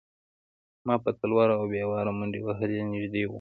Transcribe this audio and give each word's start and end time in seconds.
ما 0.85 0.95
په 1.03 1.09
تلوار 1.19 1.49
او 1.57 1.63
بې 1.71 1.83
واره 1.89 2.11
منډې 2.17 2.39
وهلې 2.45 2.79
نږدې 2.91 3.23
و. 3.25 3.29